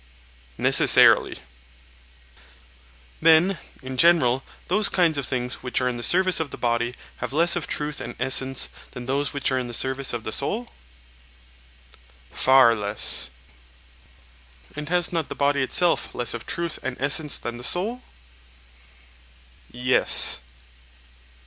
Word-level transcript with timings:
Necessarily. 0.57 1.37
Then, 3.21 3.59
in 3.83 3.97
general, 3.97 4.41
those 4.67 4.89
kinds 4.89 5.19
of 5.19 5.27
things 5.27 5.61
which 5.61 5.79
are 5.79 5.87
in 5.87 5.97
the 5.97 6.01
service 6.01 6.39
of 6.39 6.49
the 6.49 6.57
body 6.57 6.95
have 7.17 7.31
less 7.31 7.55
of 7.55 7.67
truth 7.67 8.01
and 8.01 8.15
essence 8.19 8.67
than 8.93 9.05
those 9.05 9.31
which 9.31 9.51
are 9.51 9.59
in 9.59 9.67
the 9.67 9.75
service 9.75 10.11
of 10.11 10.23
the 10.23 10.31
soul? 10.31 10.71
Far 12.31 12.73
less. 12.73 13.29
And 14.75 14.89
has 14.89 15.13
not 15.13 15.29
the 15.29 15.35
body 15.35 15.61
itself 15.61 16.15
less 16.15 16.33
of 16.33 16.47
truth 16.47 16.79
and 16.81 16.99
essence 16.99 17.37
than 17.37 17.57
the 17.57 17.63
soul? 17.63 18.01
Yes. 19.71 20.39